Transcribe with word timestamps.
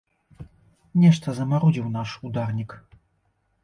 Нешта 1.03 1.27
замарудзіў 1.43 1.87
наш 2.01 2.09
ударнік. 2.31 2.71